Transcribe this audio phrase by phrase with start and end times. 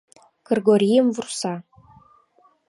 [0.47, 1.53] Кыргорийым вурса.